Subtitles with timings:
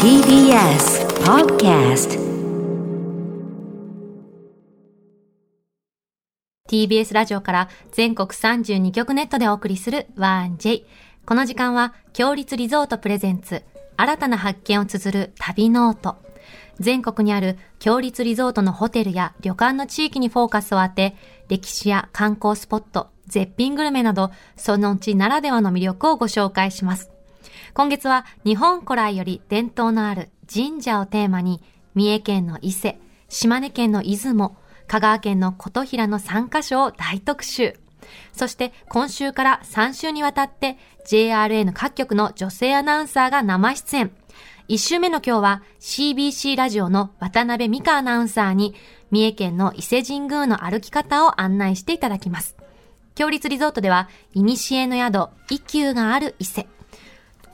[0.00, 2.16] TBS Podcast
[6.70, 10.84] TBS ラジオから全国32局ネットでお送りする 1J。
[11.26, 13.64] この時間は、共立リゾート presents、
[13.96, 16.18] 新たな発見を綴る旅ノオト。
[16.78, 21.16] 全国にある共立リゾートのホテルや旅館の地域にフォーカスを当て、
[21.48, 27.11] 歴史や観光スポット、絶品グルメなど、その地ならではの魅力をご紹介します。
[27.74, 31.62] 今月は日本古来より伝統のある神社をテーマに、
[31.94, 32.98] 三重県の伊勢、
[33.30, 37.74] 島根県の出雲、香川県の琴平の3カ所を大特集。
[38.34, 44.10] そして今週から3週にわたって JRN 各局の女性アナウンサーが生出演。
[44.68, 48.74] 1週目の今日は CBC ラジオの渡辺美香アナウンサーに
[49.10, 52.54] 三重県の伊勢神宮の歩き方を案内していただきます。
[53.14, 56.66] 強立リゾートでは、古の宿、一休がある伊勢。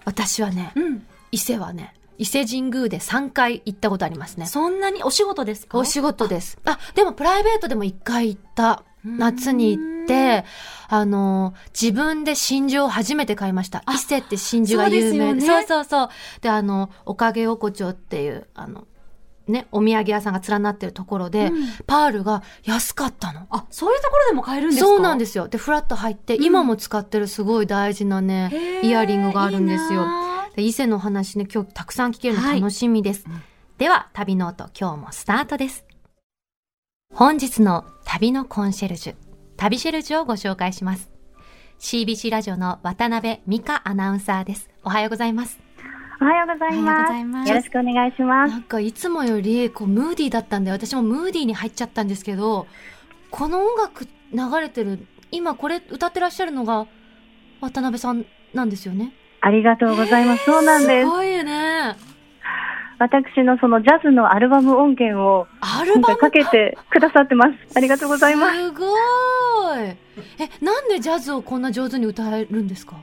[0.08, 1.06] 私はね、うん。
[1.30, 4.46] 伊勢はね、伊勢神宮で3回行ったことありますね。
[4.46, 5.76] そんなにお仕事ですか？
[5.78, 6.58] お仕事です。
[6.64, 8.82] あ、でもプライベートでも1回行った。
[9.04, 10.44] 夏に行って、
[10.88, 13.82] あの、自分で真珠を初めて買いました。
[13.86, 16.08] あ伊勢って真珠が有名そうですよねそうそうそう。
[16.40, 18.86] で、あの、おかげ横丁っていう、あの、
[19.50, 23.46] ね、お土産屋さんが連なってるところで、うんパールが安かったの。
[23.50, 24.86] あ、そういうところでも買えるんですか？
[24.86, 25.48] そうなんですすよ。
[25.48, 30.06] で、フラッと入って、うん今も使ってるすごい大事なね、イヤリングがあるんですよ。
[30.56, 33.24] で伊勢の話ね、今日たくさん聞けるの楽しみです。
[33.26, 33.42] うん
[33.78, 35.84] では、旅ノオト、今日もスタートです。
[37.14, 39.14] 本日の旅のコンシェルジュ、
[39.56, 41.10] 旅シェルジュをご紹介します。
[41.78, 44.68] CBC ラジオの渡辺美香アナウンサーです。
[44.82, 45.60] おはようございます。
[46.20, 46.82] おはようござい
[47.24, 47.48] ます。
[47.48, 48.50] よろしくお願いします。
[48.50, 52.66] なんかいつもよりこうムーディーだったんで、私もムーディーに入っちゃったんですけど、
[53.30, 56.88] この音楽流れてる、今これ歌ってらっしゃるのが
[57.60, 59.12] 渡辺さんなんですよね。
[59.40, 60.44] ありがとうございます。
[60.44, 61.06] そうなんですす。
[61.06, 61.94] ごいね。
[62.98, 67.52] 私のそのジャズのアルバム音源をアルバムかけてくださってます。
[67.76, 68.56] ありがとうございます。
[68.56, 68.88] すごい。
[69.80, 69.96] え、
[70.60, 72.96] なんでジャズをこんな上手に歌えるんですか？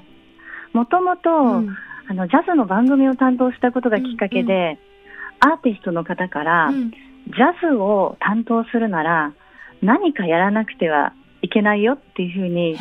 [0.73, 1.77] もともと、うん
[2.07, 4.77] あの、ジャズの番組を担当したことがきっかけで、
[5.39, 6.91] アーティストの方から、うん。
[6.91, 9.33] ジャズを担当するなら、
[9.81, 12.75] 何かやらなくてはいけないよっていうふうに、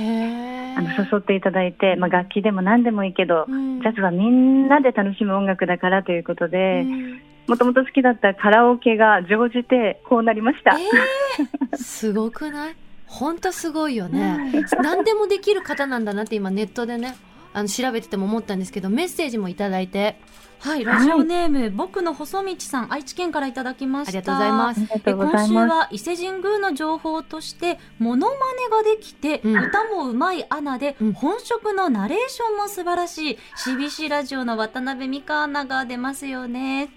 [0.76, 3.80] あの、誘っていただいて、まあ、楽器でも何でもいいけど、うん。
[3.80, 7.20] ジャズはみんなで楽しむ音楽だからということで、うん。
[7.46, 10.78] もともと好きだったカラオケが乗じてこうなりました。
[10.78, 12.74] えーすごくない？
[13.06, 14.64] 本当すごいよね。
[14.82, 17.16] 何でもできる方なんだなって今ネットでね、
[17.54, 20.18] あの調べてても思ったんですけど、メッセージもいただいて、
[20.58, 24.18] はい、ラジオネーム、僕の細道さん、愛知県からいただきました。
[24.18, 24.80] ありがとうございます。
[24.80, 25.70] ありがとえうござ今週います。
[25.70, 29.62] は伊勢神宮の情報としてモノマネができて、うん。
[29.62, 31.12] 歌もうまいアナで、うん。
[31.12, 33.38] 本職のナレーションも素晴らしい。
[33.56, 36.88] CBC ラジオの渡辺美香アナが出ますよね。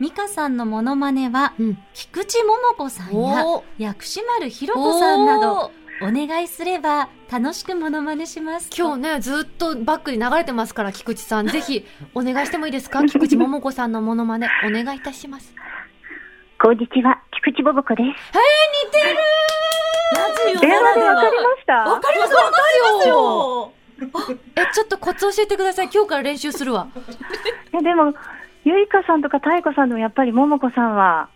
[0.00, 1.78] 美香さんのモノマネはうん。
[1.92, 3.44] 菊池桃子さんや
[3.78, 5.72] 薬師丸ひろ子さんなど
[6.02, 11.46] お願いすれば楽しくモノマネします今日ね、ずっとバックに流れてますから、菊池さん。
[11.46, 13.04] ぜひ、お願いしてもいいですか？
[13.06, 15.54] 菊池桃子さんのモノマネ、お願いいたします。
[16.60, 18.08] こんにちは、菊池ボボ子です。
[18.34, 18.40] ラ
[20.52, 21.72] ジオ電ならで話でわかりはました？
[21.74, 22.54] わかりますわかり
[22.96, 23.72] ますよ
[24.56, 25.88] え、ちょっとコツ教えてください。
[25.92, 26.88] 今日から練習するわ。
[27.72, 28.14] いやでも、
[28.64, 31.28] ゆいかさんとかたいこさんでもやっぱりももこさんは、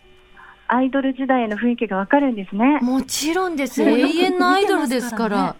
[0.68, 2.78] アイドル時代の雰囲気がわかるんですね。
[2.82, 3.82] もちろんです。
[3.84, 5.56] ね永遠のアイドルですから。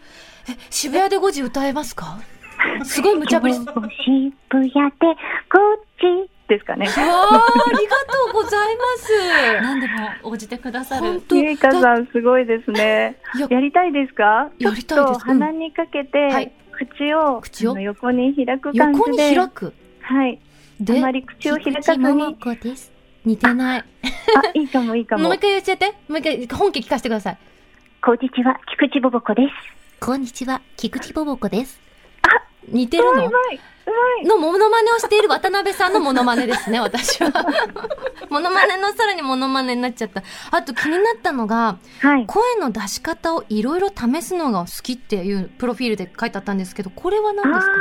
[0.48, 2.18] え、渋谷で5時歌えますか？
[2.84, 3.54] すごい無茶ぶり。
[3.54, 4.78] わ渋谷でこ
[5.76, 6.86] っちですかね。
[6.88, 9.12] あ、ありがとうございます。
[9.62, 9.94] 何でも
[10.30, 13.16] 応じてくださる本当ゆいかさんすごいですね。
[13.36, 14.50] いややりたいですか？
[14.58, 17.78] やりたいです鼻にかけて、はい口を口を？
[17.78, 19.36] 横に開く感横にじで。
[19.36, 19.72] 開く？
[20.02, 20.38] はい。
[20.80, 22.36] で、あまり口を開かずに。
[23.28, 23.80] 似てない。
[23.80, 23.84] あ、
[24.54, 25.38] いいかもいいかももう一。
[25.40, 25.92] 回教えて。
[26.08, 27.38] もう一回、本家聞かせてください。
[28.02, 29.52] こんにちは、菊池ボボ子です。
[30.04, 31.78] こんにちは、菊池ボボ子です。
[32.22, 32.28] あ
[32.72, 33.10] 似てるの？
[33.12, 33.40] うまいうま
[34.22, 34.24] い。
[34.26, 37.30] のモノマネをしている 渡辺さんのモノマネですね、私は。
[38.30, 40.22] モノマネのさらにモノマネになっちゃった。
[40.50, 42.24] あと気になったのが、はい。
[42.26, 47.72] 声の出し方をいろいろ試すのが好きっていうプロフィールで書いてあったんですけど、これは何ですか？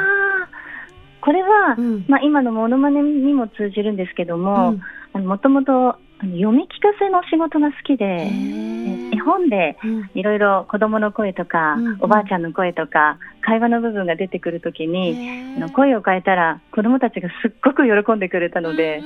[1.21, 4.81] これは、うんまあ、今のモノマネにも通じるんですけども、うん
[5.25, 19.01] もともと読み聞かせの仕事が好きへで、ー絵本でうんいろいろ子供の声とか、うんうんおばあちゃんの声とか、会話の部分が出てくるときに、声を変えたら子供たちがすっごく喜んでくれたので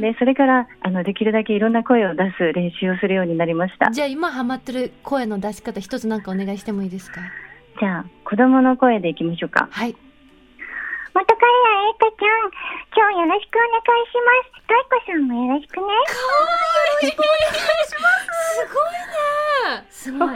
[0.00, 3.90] で、それから、あの、できるだけいろんな声を出す練習をするようになりました。
[3.90, 7.20] じゃあ今ハマってる声の出し方一つなんかお願いしてもいいですか？
[7.78, 9.68] じゃあ、子供の声でいきましょうか。
[9.70, 9.94] はい。
[11.12, 12.50] 元カレアエイカちゃん、
[12.94, 14.64] 今日よろしくお願いします。
[14.66, 15.82] トイコさんもよろしくね。
[19.90, 20.28] すごい。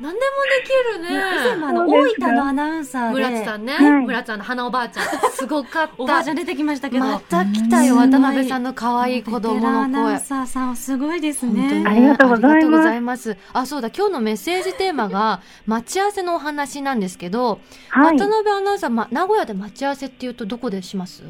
[0.00, 0.26] 何でも
[0.58, 1.68] できる以前。
[1.68, 3.74] あの、大分のアナウンサーで、村津さんね。
[3.74, 5.04] はい村津さんの花おばあちゃん。
[5.30, 5.94] すごかった。
[5.96, 7.04] おばあちゃん出てきましたけど。
[7.04, 10.20] また来たよ、渡辺さんの可愛い子供ベテランアナウの声ン。
[10.20, 11.84] サーさん、すごいですね。
[11.86, 13.36] ありがとうございますありがとうございます。
[13.52, 17.60] あ、そうだ、今日のメッセージテーマが、待ち合わせのお話なんですけど、
[17.90, 18.18] はい。
[18.18, 21.22] 渡辺アナウンサー、ま、名古屋で待ち合わせっていうとどこでします？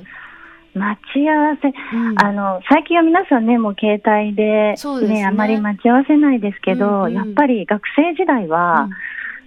[0.75, 1.69] 待ち合わせ。
[1.69, 8.89] うんあの、最近は皆さんね、もう携帯で、そうですねあまり待ち合わせないですけど、うんうんやっぱり学生時代は、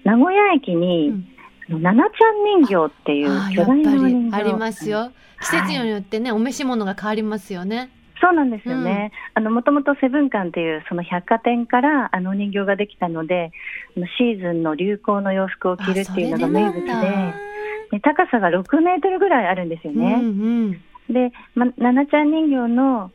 [0.03, 1.27] 名古屋駅に、うん
[1.67, 5.11] あのナナちゃん人形っていうあーやっぱ巨大な人形りありますよ。
[5.41, 7.89] 季節によってね、お召し物が変わりますよね。
[8.21, 9.11] そうなんですよね。
[9.33, 13.51] あの、もともとセブン館っていうその百貨店からあのお人形ができたので、
[14.17, 17.33] シーズンの流行の洋服を着るっていうのが名物で、
[17.91, 20.13] で高さが6メートルぐらいあるんですようんね。
[20.21, 20.81] うん。
[21.09, 23.11] で、ま、ナナちゃん人形の、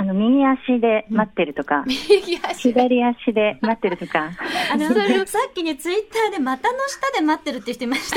[0.00, 4.30] あの、右足で待ってるとか、 右足が左足で待ってるとか、
[4.72, 8.16] あの、 それさっきね、ツイッターで股の下で待ってるって人いました。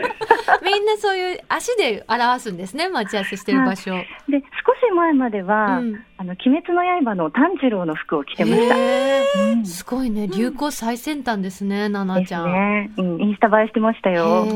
[0.64, 3.92] みんなそういう足で表すんですね、待ち合わせしてる場所。
[4.28, 8.74] で、少し前までは、うんあの、鬼滅の刃の炭治郎の服を着てました。
[8.74, 12.52] うんすごいね、流行最先端ですね、ななですちゃん。
[12.52, 12.90] ね。
[12.96, 14.46] うん、インスタ映えしてましたよ。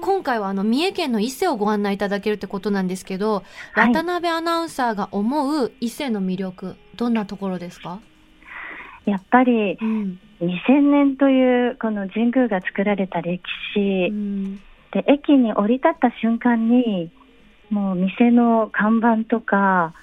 [0.00, 3.42] 今回はあの三重県の伊勢をご案内いただけるってことなんですけど、
[3.72, 8.00] はい渡辺アナウンサーが思う伊勢の魅力、どんなところですか、
[9.04, 10.18] やっぱり、うん。
[10.40, 13.40] 2000年というこの神宮が作られた歴
[13.76, 14.56] う史、ん。
[14.92, 17.10] で、駅に降り立った瞬間に、
[17.70, 19.94] もう店の看板とか、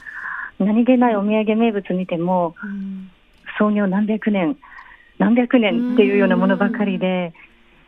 [0.60, 3.10] 何気ないお土産名物見ても、うん。
[3.58, 4.58] 創業何百年、
[5.20, 7.34] 何百年っていうようなものばかりで、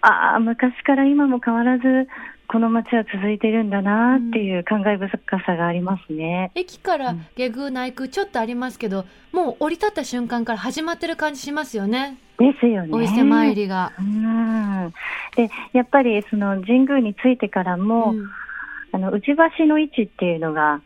[0.01, 2.07] ああ、昔から今も変わらず、
[2.47, 6.51] この街は続いてるんだなっていう感慨深さがありますね。
[6.55, 12.89] 駅から下宮内宮ちょっとありますけど、もう降り立った瞬間から始まってる感じしますよね、ですよね。
[12.91, 13.93] お伊勢参りが。
[13.99, 14.93] うん。
[15.35, 18.29] で、やっぱりその神宮についてからも、うん
[18.95, 20.81] あの、内橋の位置っていうのが、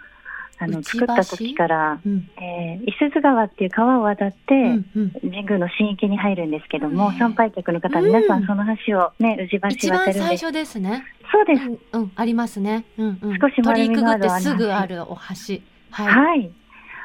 [0.57, 10.45] あの、作った時から、うんえー、伊勢津川っていう川を渡って、うんうん神宮の神域に入るんですけども、ね参拝客の方、皆さんその橋をね、宇治一橋渡番最るんです。
[10.45, 11.05] 初ですね。
[11.31, 11.63] そうです。
[11.93, 12.85] うん、うん、ありますね。
[12.97, 13.39] うんうん。
[13.39, 15.61] 少し丸み鳥居くぐってのあるすぐあるお橋。
[15.91, 16.07] はい。
[16.07, 16.51] はい。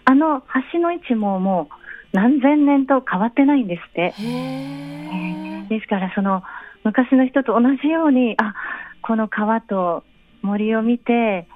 [0.06, 0.42] あの
[0.72, 1.74] 橋の位置ももう
[2.16, 4.14] 何千年と変わってないんですって。
[5.68, 6.42] ですから、その
[6.84, 8.54] 昔の人と同じように、あ、
[9.02, 10.04] この川と
[10.42, 11.48] 森を見て、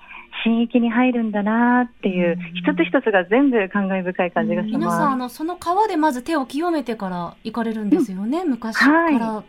[0.45, 5.19] 神域に入るんだなっていう、うん一つ一つが全部感慨深い感じがし皆さん、あます。
[5.19, 9.43] の、その川でまず手を清めてから行かれるんですよね、昔から。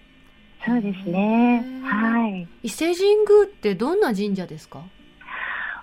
[0.66, 1.64] そうですね。
[1.84, 2.48] はい。
[2.64, 4.84] 伊勢神宮ってどんな神社ですか、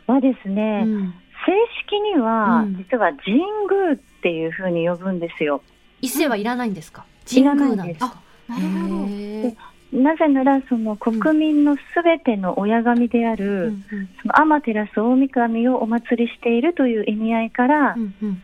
[0.07, 1.15] はですね、うん。
[1.47, 1.53] 正
[1.87, 2.77] 式には、うん。
[2.77, 5.63] 実は神宮っていうふうに呼ぶんですよ。
[6.03, 8.21] 伊勢はいらないんですか、神宮なんですか？
[8.49, 9.77] なるほど。
[9.93, 13.73] なぜなら、その国民のすべての親神である、
[14.21, 18.43] その天照大神をお祭りしているという意味合いからう、んうん。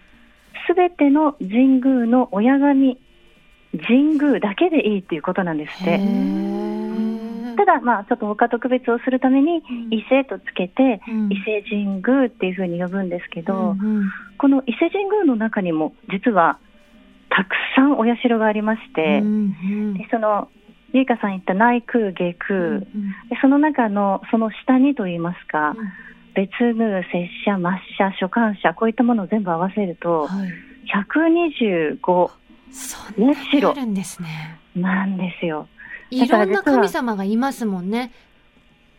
[0.67, 2.97] すべての神宮の親神、
[3.79, 6.05] 神宮だけでいいっていうことなんですっへて。
[6.05, 7.57] ー。
[7.57, 9.95] ただ、まあ、ちょっと他特別をするために、うん。
[9.95, 11.33] 伊勢とつけて、うん。
[11.33, 13.77] 伊勢神宮っていうふうに呼ぶんですけど、
[14.39, 16.59] この伊勢神宮の中にも、実は、
[17.31, 20.49] たくさんお社がありまして、でその、
[20.93, 22.87] ゆいかさん言った内宮、下宮、うんで
[23.41, 25.77] その中の、その下にといいますか、うん。
[26.35, 30.51] 別宮、拙者、末社、所管者、こういったものを全部合わせると、はい。
[30.93, 32.31] 125
[32.73, 34.59] そんなにあるんですね。
[34.75, 35.69] なんですよ。
[36.11, 38.13] いろんな神様がいますもんね。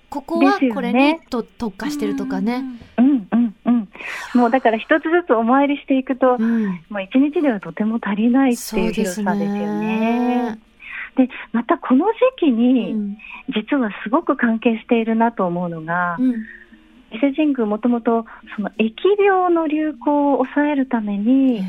[0.10, 2.64] ここはこれにと特化してるとかね。
[2.98, 3.90] うんうんうん。
[4.36, 6.66] もうだから一つずつお参りしていくと、うん。
[6.90, 10.60] もう一日ではとても足りないっていう広さですよねね。。
[11.18, 13.18] で、またこの時期うに、ん
[13.50, 16.36] 実はすごく関係しているなと思うのが、うん
[17.14, 18.94] 伊勢神宮もともとその疫
[19.24, 21.64] 病の流行を抑えるために、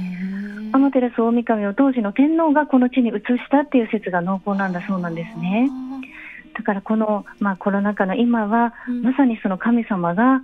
[0.72, 5.70] 天照大神を当時の天皇がこの地に移したっていう説が濃厚なんだそうなんですね。
[6.54, 9.02] だからこの、まあ、コロナ禍の今は、うん。
[9.02, 10.40] まさにその神様が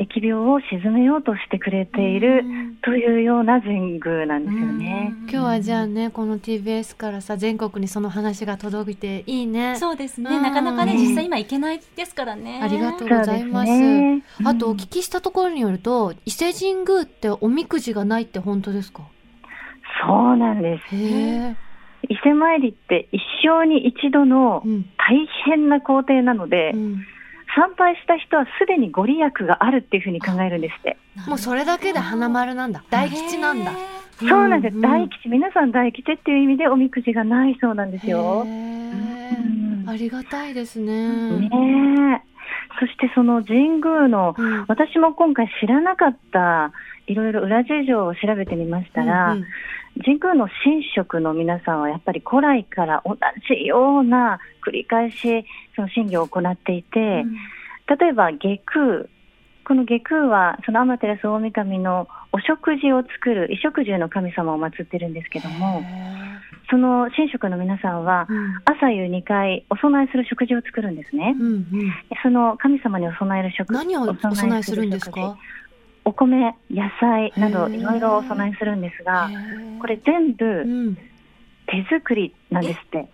[0.00, 2.42] 疫病を鎮めようとしてくれている
[2.82, 5.12] というような神宮なんですよね。
[5.22, 9.76] 今日はじゃあね、この TBS からさ、全国にその話が届いていいね。
[9.76, 10.34] そうですね。
[10.34, 12.60] うんなかなかね、うん実際今行けないですからね。
[12.62, 13.70] ありがとうございます。
[13.72, 14.22] ね。
[14.44, 19.02] あとおうん聞きしたところによると、伊勢神宮っておみくじがないって本当ですか？
[20.06, 20.96] そうなんです。
[20.96, 24.86] 伊勢参りって一生に一度のうん。
[24.96, 27.04] 大変な工程なので、うん
[27.54, 30.96] 参拝した人はすでにご利益があるっていうふうに考えるんですって。
[31.28, 32.82] もうそれだけで花丸なんだ。
[32.90, 33.72] 大吉なんだ。
[34.18, 34.74] そうなんです。
[34.74, 38.44] うん大吉、皆さん大吉っていう意味でおみくじがないそうなんですよ。
[38.46, 41.08] へうんーありがたいですね。
[41.48, 42.30] ねえ。
[42.78, 46.72] そしてその神宮の、うん私も今回知らなかった
[47.10, 49.46] いろいろ裏事情を調べてみましたら、うんうん。
[50.04, 53.16] 神宮の神職の皆さんはやっぱり古来から同
[53.48, 57.24] じような繰り返しその神業を行っていて、
[57.98, 59.06] 例えば下空、
[59.64, 65.82] この下空はその天照大神のお食事を作る衣食住の神様を祀ってるんですけども、
[66.70, 68.54] その神職の皆さんはうん。
[68.64, 71.34] 朝夕2回お供えする食事を作るんですね。
[71.36, 71.66] うんうん
[72.22, 75.36] その神様にお供える食何をお供えするんですか
[76.10, 79.30] お米、野菜などいろいろお供えするんですが、
[79.80, 80.98] これ全部うん。
[81.66, 83.08] 手作りなんですって。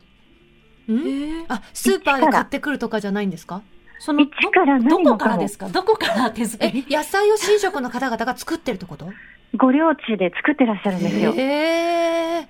[0.88, 1.44] うん？
[1.48, 3.60] あ、スーパーで買ってくるとかじゃないんですか？
[3.98, 5.68] その一からどこからですか？
[5.68, 9.10] どこから手作えり、野菜を神職の方々が作ってるってこと？
[9.58, 11.34] ご領地で作ってらっしゃるんですよ。
[11.34, 12.46] で、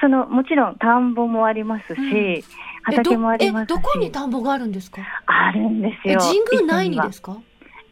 [0.00, 2.04] そのもちろん田んぼもありますし、う
[2.38, 2.42] ん。
[2.84, 5.02] 畑もありますし、えどえどこに田んぼがあるんですか？
[5.26, 6.20] あるんですえよ。
[6.20, 7.08] 神宮内には。
[7.08, 7.36] ですか？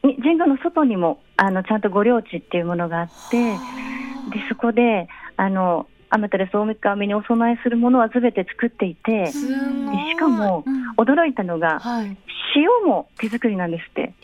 [0.05, 3.59] に神宮の外にもあのちゃんとご領地っていうものがあって、で
[4.49, 10.89] そこであの天照大神にお供えするものはすべて作っていて、でしかもうん。
[10.97, 12.17] 驚いたのがはい。
[12.57, 14.15] 塩も手作りなんですって。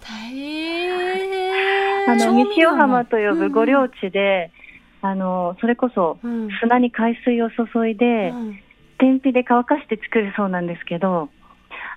[0.00, 2.10] 大変。
[2.10, 4.52] あの西尾浜と呼ぶご領地で、
[5.00, 6.48] あのそれこそうん。
[6.60, 8.58] 砂に海水を注いで、うん。
[8.98, 11.28] 天日で乾かして作るそうなんですけど、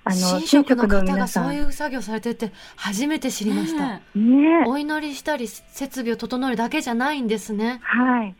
[0.08, 7.80] あの神職の方がそうんいう作業されてて初めて知りました、ねね、お祈りしたり設備を整えるだけじゃないんですね。
[7.82, 8.34] はい。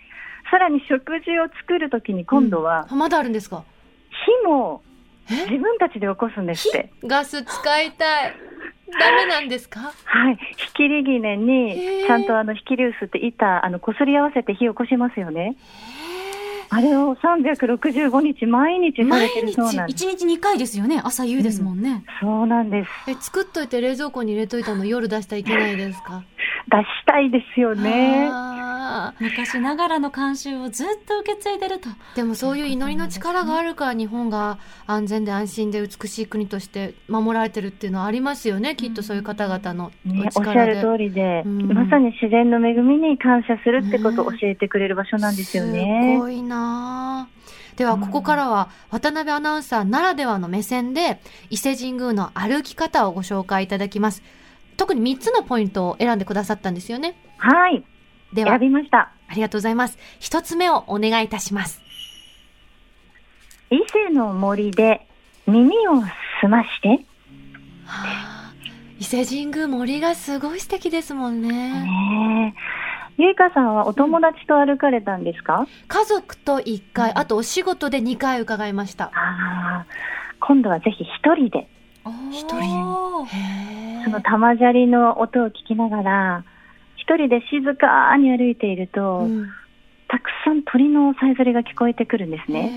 [0.49, 3.64] さらに食事を作るときに今度はあまだあるんですか？
[4.44, 4.80] 火も
[5.28, 5.35] え？
[5.50, 6.92] 自分たちで起こすんですって。
[7.04, 8.35] ガス使いたい。
[9.00, 9.92] ダメなんですか？
[10.04, 10.38] はい。
[10.56, 15.56] ひきりぎねへにー、ちゃんとあの、ひきり薄って板、あの、こすり合わせて火を起こしますよね。
[16.68, 20.04] あれを365日毎日されてるそうなんです。
[20.06, 22.90] 一日二回ですよね朝夕ですもんね、そうなんです。
[23.11, 26.25] え作っといて冷蔵庫に入れといたの夜出したらいけないですか？
[26.68, 28.28] 出したいですよね。
[28.30, 31.88] あ昔ながらの慣習をずっと受け継いでると。
[31.88, 40.75] ーでもそういう祈りの力があるから日本が安全で安心で美しい国として守られてるっていうのはありますよねきっとそういう方々のね、おおっしゃ力で。
[40.75, 46.16] る通りで、うんまさに自然の恵みに感謝するってことを教えてくれる場所なんですよすね。
[46.18, 47.37] ごいなあ
[47.76, 51.20] ではここからは渡辺アナウンサーならではの目線で
[51.50, 54.23] 伊勢神宮の歩き方をご紹介いただきます
[54.76, 57.16] 特に3つのポイントを選んでくださったんですよね。
[57.38, 57.85] はい。
[58.33, 59.12] では選びました。
[59.28, 59.99] ありがとうございます。
[60.21, 61.83] 1つ目をお願いいたします。
[63.71, 65.06] 伊勢の森で
[65.47, 66.02] 耳を
[66.40, 66.97] 澄まして、は
[67.87, 68.52] あ。
[68.99, 71.49] 伊勢神宮森がすごい素敵ですもんね。
[71.83, 73.23] ねえ。
[73.23, 79.06] ゆいかさんはお友達と歩かれたんですか、家族と1回あとお仕事で2回伺いました。
[79.06, 79.87] ああ、
[80.40, 81.68] 今度はぜひ一人で、
[82.30, 83.26] 一人。
[84.04, 86.44] その玉砂利の音を聞きながら、
[86.96, 89.48] 一人で静かに歩いていると、うん。
[90.08, 92.70] たくさん鳥のさえずりが聞こえてくるんですね。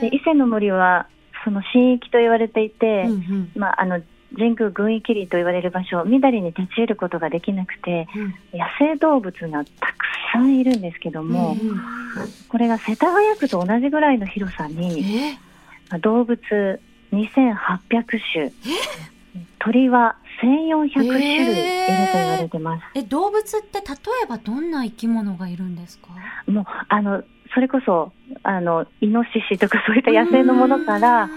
[0.00, 1.08] で伊勢の森は、
[1.44, 3.52] その神域と言われていて、うんうん。
[3.54, 4.00] まあ、あの、
[4.36, 8.18] 神宮軍域里と言われる場所、みだりに立ち入ることができなくて、う
[8.56, 8.58] ん。
[8.58, 11.80] 野生動物がたくさんいるんですけども、うんうん。
[12.48, 15.38] これが世田谷区と同じぐらいの広さに、え
[15.90, 16.80] まあ動物
[17.12, 18.52] 2800種、
[19.58, 22.84] 鳥は1400種類いると言われてます。
[22.94, 26.08] え動物って例えばどんな生き物がいるんですか？
[26.46, 27.22] もう、あの、
[27.54, 28.12] それこそ、
[28.42, 31.28] あの、イノシシとかそういった野生のものから、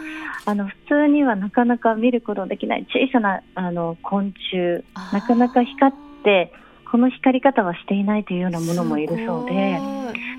[0.46, 6.54] あの、普通にはなかなか見ることのできない小さな、あの、昆虫、なかなか光って、
[6.92, 9.80] この光り方はしていないというようなものもいるそうで、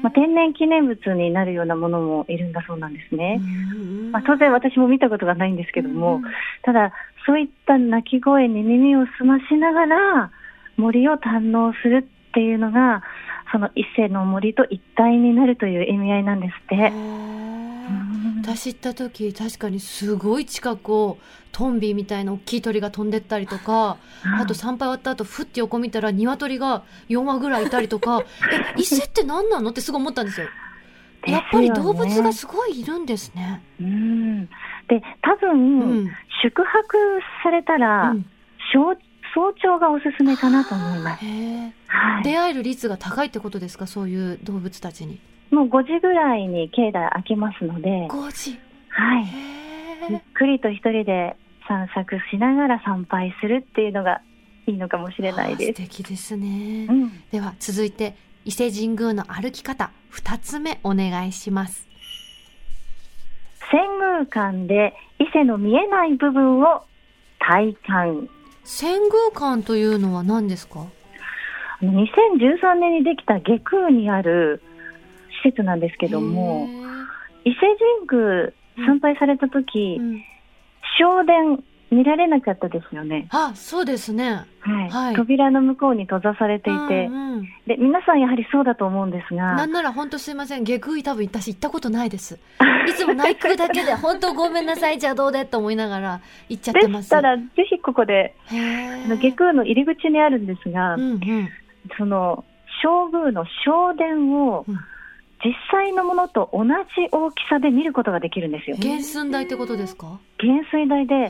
[0.03, 3.41] まあ、天然記念物になるようなものもいるんだそうなんですね。
[4.11, 6.21] まあ、当然私も見たことがないんですけども、
[6.63, 6.93] ただ、
[7.25, 10.31] そういった鳴き声に耳を澄ましながら
[10.77, 13.03] 森を堪能するっていうのが、
[13.51, 16.93] その伊勢の森と一体になるという意味合いなんですって。
[18.43, 18.57] うん。
[18.57, 21.19] 私行った時確かにすごい近くを
[21.53, 23.99] トンビみたいな大きい鳥が飛んでったりとか
[24.41, 30.47] あと参拝終わった後ふって横見たら鶏が4羽ぐらいいたりとか え伊勢って何なのってすごい思ったんですよ。
[31.27, 33.63] やっぱり動物がすごいいるんですね。
[33.81, 34.47] うん。
[34.47, 36.13] で、多分、うん。
[36.43, 36.97] 宿泊
[37.45, 38.27] されたら、うん。
[38.73, 38.97] 早
[39.35, 41.25] 早朝がおすすめかなと思います。
[41.87, 43.87] はい、出会える率が高いってことですか？
[43.87, 45.21] そういう動物たちに。
[45.53, 48.59] もう5時ぐらいに境内開きますので、5時。
[48.89, 49.27] はい、
[50.11, 51.37] ゆっくりと一人で
[51.69, 54.23] 散策しながら参拝するっていうのが
[54.67, 55.75] いいのかもしれないです。
[55.75, 56.87] 敵ですね。
[56.89, 58.17] うん、では続いて
[58.47, 61.87] 伊勢神宮の歩き方二つ目お願いします。
[63.71, 66.83] 先宮間で伊勢の見えない部分を
[67.39, 68.29] 体感。
[68.65, 70.87] 遷宮館というのは何ですか？
[71.81, 74.63] あの2013年にできた下空にある
[75.43, 76.69] 施設なんですけども、
[77.45, 77.57] 伊勢
[78.07, 78.53] 神宮
[78.87, 80.23] 参拝された時、うん
[80.99, 83.29] 正殿見られなかったですよね。
[83.31, 84.47] あ、そうですね。
[84.61, 84.91] はい。
[84.91, 92.39] はい扉の向こうに閉ざされていて、うんうんで、皆さんやはりそうだと思うんですが、なんなら本当すいません、下空多分私行ったことないです。
[92.89, 97.03] いつも内空だけで本当ごめんなさい、じゃあどうでって思いながら行っちゃってます。
[97.03, 101.49] でしたら、ぜひここで、あの下空の入り口にあるんですが、うんうん。
[101.99, 102.45] その、
[102.83, 104.79] 正宮の正殿をうん、
[105.45, 106.71] 実際のものと同じ
[107.11, 108.77] 大きさで見ることができるんですよ。
[108.81, 110.21] 原寸大ってことですか？
[110.39, 111.27] 原水台で、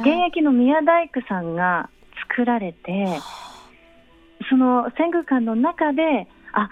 [0.00, 1.90] 現役の宮大工さんが
[2.28, 3.18] 作られて、
[4.48, 6.70] その遷宮館の中で、あ、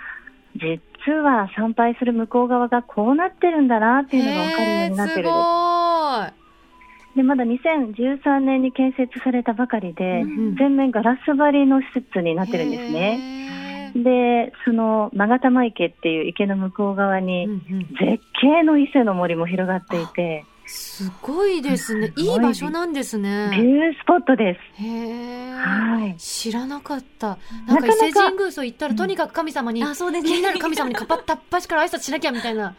[0.55, 7.17] 実は参拝する向こう側がこうなってるんだなっていうのが分かるようになってるんです。
[7.17, 10.23] で、まだ2013年に建設されたばかりで。
[10.23, 13.19] うん全面ガラス張りの施設になってるんですね。
[14.03, 22.13] で、その勾玉池っていう池の向こう側にうんうん絶景の伊勢の森も広がっていて、すごいですね。
[22.17, 23.51] いいい場所なんですビね。
[23.55, 24.83] ュースポットです。
[24.83, 25.53] へえ。
[25.55, 26.15] はい。
[26.19, 27.39] 知らなかった。
[27.67, 32.75] なんか伊勢神宮そう行ったらとにかく神様にあ、そうです気になる神様に かっぱったっぱしから挨拶しなきゃみたいな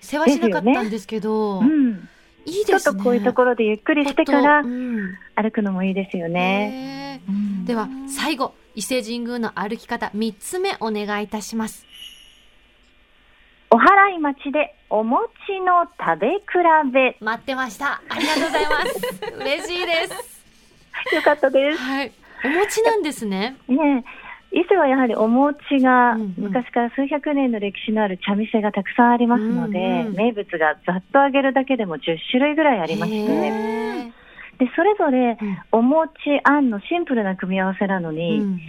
[0.00, 2.08] 世話しなかったんですけど、うん。
[2.44, 2.80] いいですね。
[2.80, 7.20] ちょっとこういうところでゆっくりしてから歩くのもいいですよね。
[7.26, 11.84] へーでは最後伊勢神宮の歩き方三つ目お願いいたします。
[13.70, 15.26] お祓い町でお餅
[15.66, 16.42] の食べ比
[16.92, 17.16] べ。
[17.18, 18.00] 待ってました。
[18.08, 19.34] ありがとうございます。
[19.34, 20.44] 嬉しいです。
[21.12, 21.78] よかったです。
[21.78, 22.12] はい。
[22.44, 23.56] お餅なんですね。
[23.66, 24.04] ね
[24.52, 34.12] え伊勢はやはりお餅が昔から数百年の歴史のある茶店がたくさんありますので、うんうん名物がざっと揚げるだけでも10種類ぐらいありまして、へ
[34.58, 35.38] でそれぞれ
[35.72, 36.10] お餅
[36.44, 38.60] あんのシンプルな組み合わせなのうに、ん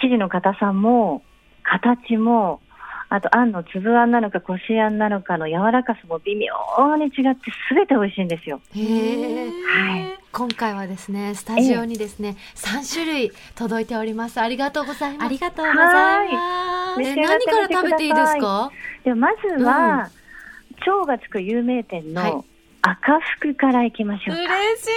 [0.00, 1.22] 生地の硬さも
[1.62, 2.60] 形も
[3.08, 8.60] あとあんの粒あんなのかこしあんなのかの柔らかさも微妙に違って全て美味しいんですよ。
[8.74, 9.46] へえ。
[9.46, 14.38] はい今回はですね、スタジオにですね、三種類届いております。
[14.38, 15.26] ありがとうございます。
[15.26, 17.02] ありがとうございます。
[17.02, 18.70] え何から食べていいですか？
[19.04, 20.10] ではまずは、
[20.84, 22.44] 蝶がつく有名店はいの
[22.88, 24.42] 赤福からいきましょうか。
[24.42, 24.90] 嬉しい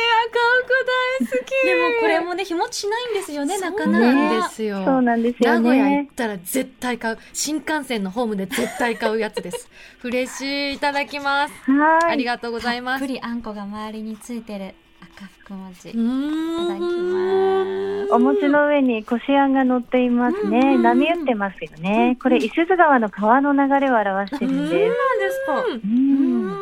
[1.22, 1.66] 赤福大好き。
[1.66, 4.06] でもこれもね、日持ちしないんですよね、なかそうなか。
[4.14, 4.84] なんですよ。
[4.86, 6.10] そうなんですよ名古屋行っね。
[6.16, 7.18] たら絶対買う。
[7.34, 9.70] 新幹線のホームで絶対買うやつです。
[10.04, 10.76] 嬉しい。
[10.76, 11.54] いただきます。
[11.72, 12.12] はい。
[12.12, 13.00] ありがとうございます。
[13.00, 15.90] たっぷりあんこが周りについてる赤福餅。
[15.90, 17.64] ういただきま
[18.08, 18.14] す。
[18.14, 20.78] お餅の上にこしあんが乗っていますね。
[20.78, 22.18] 波打ってますよね。
[22.22, 24.74] これ、伊勢津川の川の流れを表してるんです。
[24.74, 25.64] なんですか。
[25.66, 26.60] うん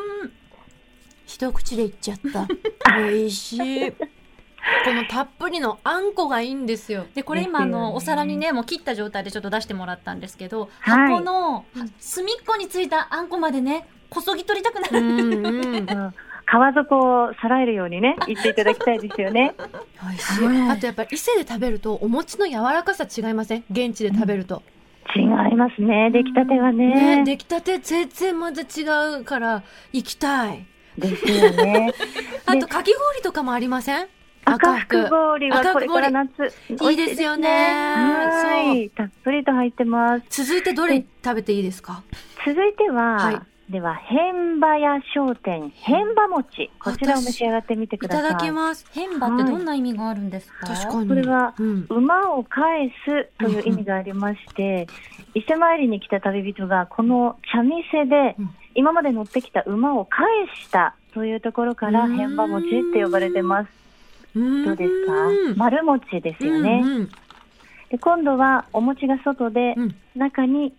[1.37, 2.47] 一口でいっちゃった。
[2.97, 3.91] 美味しい。
[3.91, 7.05] このたっぷりのあんこがいいんですよ。
[7.13, 11.65] で、これ今、あの、お皿にね、もう切った状態でちょっと出してもらったんですけど、はい箱の
[11.99, 15.01] 隅っこについたあんこまでね、こそぎ取りたくなうる。
[15.01, 15.75] んうん。
[15.75, 16.13] うん
[16.49, 19.53] 川底をさらえるようにね、 言っていただきたいですよね。
[20.01, 20.45] 美味しい。
[20.45, 23.65] はいあとやっぱり伊勢で食べるとお餅の柔らかさ違いません？
[23.69, 24.63] 現地で食べると。
[25.15, 26.09] 違いますね。
[26.11, 27.23] 出来たてはねね。
[27.25, 30.65] 出来たて全然また違うから行きたい。
[30.97, 31.91] ですよね。
[32.45, 34.07] あとかき氷とかもありません？
[34.45, 36.53] 赤福氷はこれから夏。
[36.89, 38.89] いいですよねはい。
[38.91, 40.43] たっぷりと入ってます。
[40.45, 42.03] 続いてどれ食べていいですか？
[42.45, 46.71] 続いては、はいでは、変馬屋商店、変馬餅。
[46.79, 48.31] こちらを召し上がってみてくいださい。
[48.31, 48.85] ただきます。
[48.93, 51.09] 変馬ってどんな意味があるんですか、確かに。
[51.09, 51.85] これはうん。
[51.89, 54.87] 馬を返すという意味がありまして、
[55.33, 60.25] 伊勢参りに来た旅人がこの茶店でうん今まで乗ってきた馬を返
[60.63, 63.69] したというところからうん変馬餅って呼ばれてます。
[64.35, 65.13] うんどうですか？
[65.57, 66.81] 丸餅ですよね。
[66.83, 67.09] うんうん
[67.89, 70.73] で今度はお餅が外でうん中に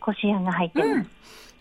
[0.00, 1.10] こしあんが入ってます。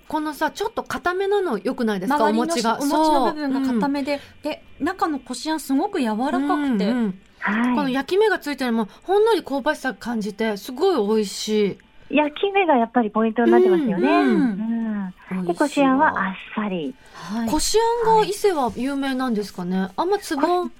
[0.08, 2.26] このさ、ちょっと固めなの良くないですか？
[2.26, 2.78] お餅が。
[2.80, 7.76] お餅の部分が固めで、で、中のこしあんすごく柔らかくて、うんうんはい。
[7.76, 11.78] この焼き目がついてるのもほんのり香ばしさ感じてすごい美味しい。
[12.13, 14.08] 焼き目がやっぱりポイントになってますよね。
[14.08, 15.41] ううん。
[15.41, 15.45] ん。
[15.45, 16.93] で、こしあんはあっさり。
[17.13, 17.49] はい。
[17.49, 19.89] こしあんが伊勢は有名なんですかね？
[19.95, 20.71] あんま粒あん。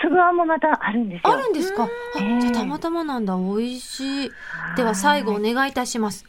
[0.00, 1.32] 粒あんもまたあるんですよ。
[1.32, 1.84] あるんですか？
[1.84, 1.88] あ
[2.18, 2.40] うん。
[2.40, 3.36] じゃあたまたまなんだ。
[3.36, 4.30] 美味しい。
[4.76, 6.26] では最後お願いいたします。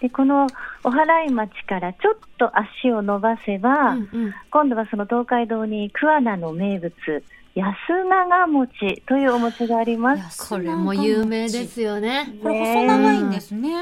[0.00, 0.46] で、この
[0.82, 4.34] お祓い町からちょっと足を伸ばせば、うんうん。
[4.50, 6.92] 今度はその東海道に桑名の名物、
[7.56, 7.74] 安
[8.08, 10.48] 長餅というお餅があります。
[10.48, 12.32] これも有名ですよね。
[12.42, 13.74] これ細長いんですね。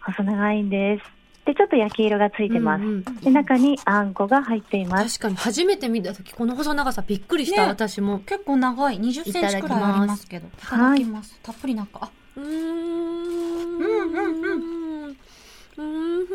[0.00, 1.16] 細長いんです。
[1.46, 2.82] で、ちょっと焼き色がついてます。
[2.82, 5.20] うんうんで、中にあんこが入っています。
[5.20, 8.18] 確かに初めて見た時この細長さびっくりした、ね私も。
[8.20, 10.48] 結構長い、20センチくらいありますけど。
[10.48, 11.38] いただきます。
[11.44, 12.00] たっぷりなんか。
[12.02, 12.46] あ、うーん。
[12.46, 15.16] うんうんうん。
[15.76, 16.26] うん。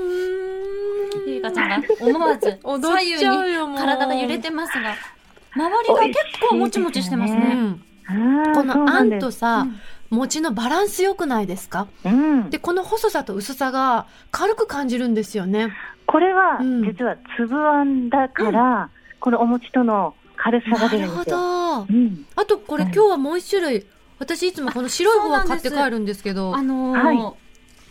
[1.27, 4.95] ゆいかちゃんが思わず踊左右に体が揺れてますが、
[5.55, 7.79] 周りが結構もちもちしてますうね。
[8.53, 9.79] このあんとさ、うん
[10.11, 11.87] 餅のバランス良くないですか？
[12.03, 12.49] うん。
[12.49, 15.71] で、この細さと薄さが軽く感じるんですよね。
[16.05, 18.89] これは、うん実は粒あんだから、
[19.21, 21.35] このお餅との軽さがなるほ出るんですよ。
[21.37, 21.79] ど。
[21.83, 22.25] うん。
[22.35, 23.85] あとこれはい今日はもう一種類。
[24.19, 26.53] 私いつもこの白い方は買って帰るんですけど。
[26.53, 27.33] あのーはい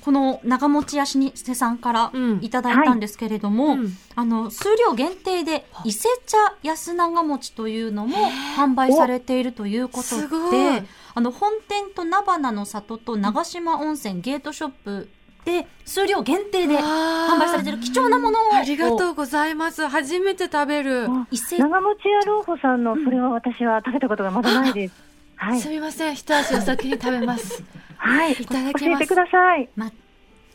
[0.00, 8.16] この長持ちやしにせさんからうんいただいたんですけれども、うんあの、数量限定で、伊勢茶安長餅というのも
[8.56, 10.82] 販売されているということで、
[11.14, 15.08] あの、本店と菜花の里と長島温泉ゲートショップ
[15.44, 18.54] で、数量限定で販売されている貴重なものを。
[18.54, 19.86] ありがとうございます。
[19.88, 21.06] 初めて食べる。
[21.08, 25.09] あ伊勢長持屋老舗さんのそれは私は食べたことがまだないです。
[25.40, 25.70] はいす。
[25.70, 26.14] みません。
[26.14, 27.62] 一足お先に食べます。
[27.96, 28.32] はい。
[28.32, 29.14] いただきます教えてく。
[29.14, 29.68] ださい。
[29.74, 29.90] ま、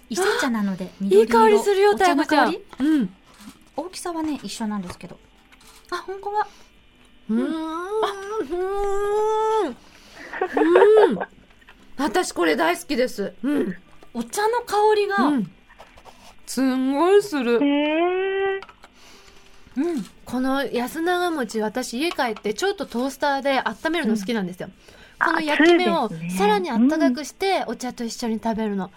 [0.10, 2.24] 伊勢茶なのでい緑色い香りするよ、お茶の。
[2.24, 3.16] 香りうん。
[3.76, 5.18] 大きさはね、一緒なんですけど。
[5.90, 6.48] あ、本当だ。
[7.32, 7.42] うーん。
[7.42, 9.76] うーん。
[11.10, 11.20] うん。
[11.98, 13.34] 私これ大好きです。
[13.42, 13.76] うん。
[14.14, 15.34] お茶の香りが、うん。
[15.34, 15.52] うん。
[16.46, 17.60] すんごいする
[19.78, 19.82] へ。
[19.82, 19.84] え。
[20.26, 24.70] この安長餅、私家帰ってちょっとトースターで温めるの好きなんですよ。
[25.24, 28.92] この焼き目をさらに温かくしてお茶と一緒に食べるの。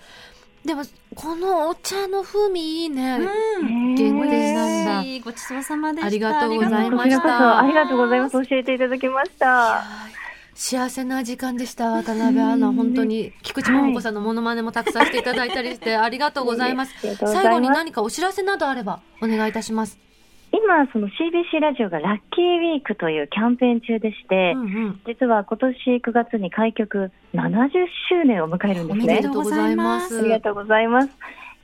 [0.64, 0.82] でも、
[1.14, 3.18] このお茶の風味いいね。
[3.60, 3.94] うん。
[3.94, 6.06] 限定なんだごちそうさまでした。
[6.06, 8.32] ありがとうございましたありがとうございます。
[8.32, 9.84] 教えていただきました。
[10.54, 12.72] 幸せな時間でした、渡辺アナ。
[12.72, 20.07] 本当に、菊池桃子さんのモノマネもたくさんしていただいたりして、ありがとうございますありがとうございます最後に何かお知らせなどあれば、お願いいたします。
[20.62, 25.00] 今、その CBC ラジオがラッキーウィークというキャンペーン中でして、うんうん。
[25.06, 27.68] 実は今年9月に開局70
[28.10, 29.30] 周年を迎えるんですねおめでと。
[29.30, 31.10] うございますありがとうございます。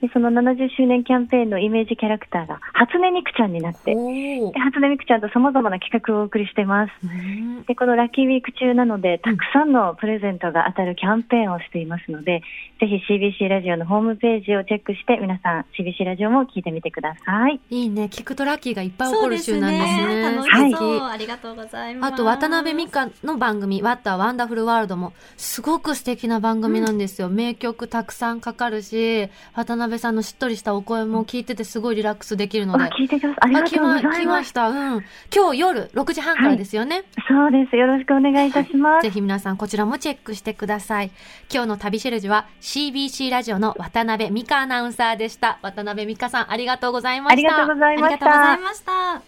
[0.04, 6.92] でその70周年キャンペーンのイメージキャラクターが初音ミクちゃんになって、初音ミクちゃんと様々な企画をお送りしています。
[7.02, 12.42] うんで、このラッキーウィーク中なので、たくさんのプレゼントが当たるキャンペーンをしていますので、
[12.80, 17.60] ぜひ CBC ラジオのホームページをチェックして、皆さん CBC ラジオも聞いてみてください。
[17.70, 18.04] いいね。
[18.04, 20.22] 聞くとラッキーがいっぱい起こる週なんですね。
[20.22, 21.00] 楽はいしそう。
[21.00, 22.12] ありがとうございます。
[22.12, 27.30] あと、渡辺美香の番組、ワッターワンダフルワールドも、すごく素敵な番組なんですよ。
[27.30, 33.38] 名曲たくさんかかるし、渡辺さんのしっとりしたお声も聞いててすごいリラックスできるのあで。、聞いてください。
[33.40, 34.32] ありがとうござい来ま来ま。
[34.32, 34.68] ますした。
[34.68, 35.04] うん。
[35.34, 37.04] 今日夜6時半からですよね。
[37.28, 37.76] そうです。
[37.76, 39.04] よろしくお願いいたします。
[39.04, 41.10] ぜひ皆さんこちらもチェックしてください。
[41.52, 45.58] 今日の旅シェルジュは CBC ラジオの渡辺美香アナウンサーでした。
[45.62, 47.32] 渡辺美香さんありがとうございました。
[47.32, 48.62] ありがとうございましありがとうございた。
[48.62, 49.22] ました。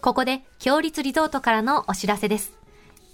[0.00, 2.58] ここで、強立リゾートからのお知らせです。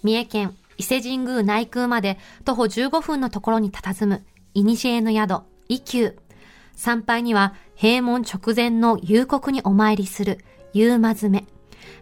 [0.05, 4.25] 三重県伊勢神宮内宮まで徒歩15分のところに佇む、
[4.55, 6.15] いにしえの宿、伊宮。
[6.75, 10.39] 参拝には、閉門直前の夕刻にお参りする、
[10.73, 11.47] 夕間詰め。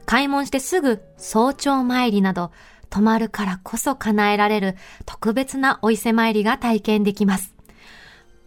[0.06, 2.50] 開門してすぐ早朝参りなど、
[2.90, 7.54] 泊まるからこそ叶えられる特別なお伊勢参りが体験できます。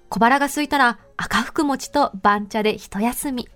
[0.10, 3.50] 小腹が空いたら赤福餅と番茶で一休み。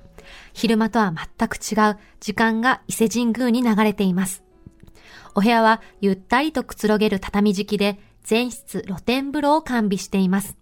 [0.54, 4.44] 昼間とは全く違う時間が伊勢神宮に流れています。
[5.34, 10.58] お部屋はゆったりとくつろげる畳敷きで全室露天風呂を完備しています。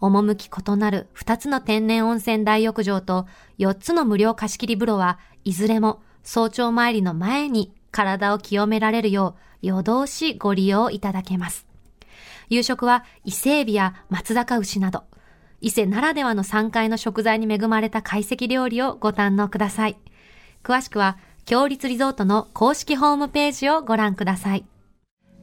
[0.00, 3.26] 趣異なる2つの天然温泉大浴場と
[3.58, 11.66] 4つの無料貸切風呂はいずれも早朝参りの前に体を清められるよう夜通しご利用いただけます。
[12.48, 15.04] 夕食は伊勢海老や松坂牛など、
[15.60, 19.96] 伊勢ならではの山階の食材に恵まれた懐石料理をご堪能ください。
[20.62, 24.64] 詳しくは、強立リゾートの公式ホームページをご覧ください。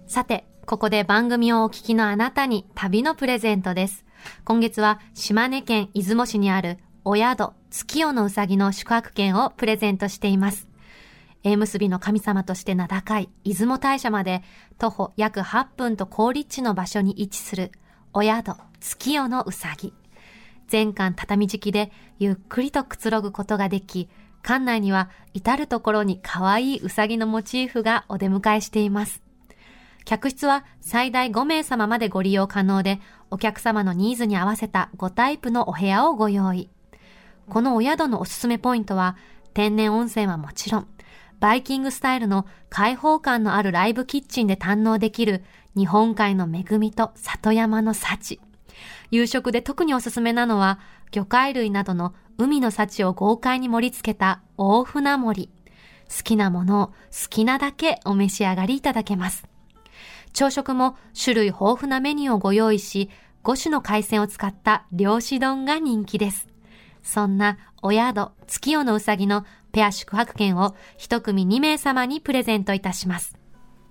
[0.05, 4.05] さて、ここで番組をお聞きのあなたに旅のプレゼントです。
[4.45, 10.67] 今月は島根県出雲市にあるお宿月夜のうさぎの宿泊券をプレゼントしています。
[11.43, 14.43] 縁結びの神様として名高い出雲大社まで
[14.77, 17.71] 徒歩約8分と高立地の場所に位置する
[18.13, 19.93] お宿月夜のうさぎ。
[20.67, 24.09] 全館畳敷きでゆっくりとくつろぐことができ、
[24.43, 29.22] 館内には至るところに可愛いうさぎのモチーフがお出迎えしています。
[30.05, 36.69] 客室は最大5名様までご利用可能で、お客様のニーズに合わせた5タイプのお部屋をご用意。
[37.49, 39.15] このお宿のおすすめポイントは、
[39.53, 40.87] 天然温泉はもちろん、
[41.39, 45.43] バイキングスタイルの開放感のあるライブキッチンで堪能できる
[45.75, 48.39] 日本海の恵みと里山の幸。
[49.11, 50.79] 夕食で特におすすめなのは、
[51.11, 55.49] 魚介類などの海の幸を豪快に盛り付けた大船盛り。
[56.09, 56.93] 好きなものを好
[57.29, 59.52] きなだけお召し上がりいただけます。
[60.33, 63.09] 朝食も種類豊富なメニューをご用意し、
[63.43, 66.47] 5種の海鮮を使った漁師丼が人気です。
[67.03, 73.37] そんなお宿月夜のうさぎのペア宿泊券を一組2名様にプレゼントいたします。